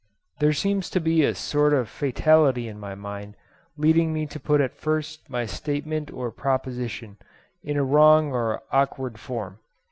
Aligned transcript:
There 0.39 0.51
seems 0.51 0.89
to 0.89 0.99
be 0.99 1.23
a 1.23 1.35
sort 1.35 1.73
of 1.75 1.87
fatality 1.87 2.67
in 2.67 2.79
my 2.79 2.95
mind 2.95 3.35
leading 3.77 4.11
me 4.11 4.25
to 4.25 4.39
put 4.39 4.59
at 4.59 4.73
first 4.73 5.29
my 5.29 5.45
statement 5.45 6.09
or 6.11 6.31
proposition 6.31 7.17
in 7.63 7.77
a 7.77 7.83
wrong 7.83 8.31
or 8.31 8.63
awkward 8.71 9.19
form. 9.19 9.59